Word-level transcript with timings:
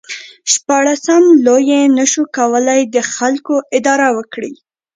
شپاړسم 0.51 1.23
لویي 1.45 1.81
نشو 1.97 2.23
کولای 2.37 2.81
د 2.95 2.97
خلکو 3.13 3.55
اداره 3.77 4.07
وکړي. 4.17 4.53